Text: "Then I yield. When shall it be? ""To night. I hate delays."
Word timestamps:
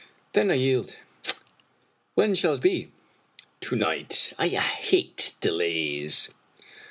"Then 0.33 0.49
I 0.49 0.55
yield. 0.55 0.95
When 2.15 2.33
shall 2.33 2.55
it 2.55 2.61
be? 2.61 2.89
""To 3.61 3.75
night. 3.75 4.33
I 4.39 4.47
hate 4.47 5.35
delays." 5.41 6.31